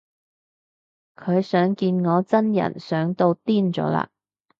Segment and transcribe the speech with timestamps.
[1.15, 4.07] 佢想見我真人想到癲咗喇